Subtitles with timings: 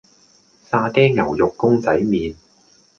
[0.65, 2.35] 沙爹牛肉公仔麪